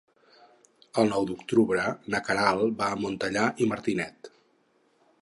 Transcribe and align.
El 1.01 1.11
nou 1.15 1.27
d'octubre 1.31 1.85
na 2.15 2.23
Queralt 2.31 2.75
va 2.83 2.91
a 2.93 2.99
Montellà 3.05 3.47
i 3.67 3.71
Martinet. 3.75 4.35